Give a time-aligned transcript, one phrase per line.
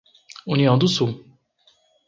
[0.47, 1.29] União do Sul